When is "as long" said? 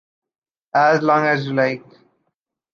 0.73-1.27